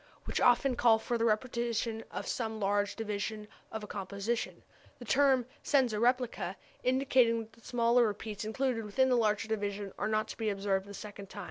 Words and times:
which 0.25 0.41
often 0.41 0.75
call 0.75 0.97
for 0.97 1.15
the 1.15 1.23
repetition 1.23 2.03
of 2.09 2.25
some 2.25 2.59
large 2.59 2.95
division 2.95 3.47
of 3.71 3.83
a 3.83 3.87
composition, 3.87 4.63
the 4.97 5.05
term 5.05 5.45
senza 5.61 5.99
replica 5.99 6.57
indicating 6.83 7.41
that 7.43 7.51
the 7.53 7.61
smaller 7.61 8.07
repeats 8.07 8.43
included 8.43 8.83
within 8.83 9.09
the 9.09 9.15
larger 9.15 9.47
division 9.47 9.93
are 9.99 10.07
not 10.07 10.27
to 10.27 10.37
be 10.37 10.49
observed 10.49 10.87
the 10.87 10.93
second 10.95 11.29
time. 11.29 11.39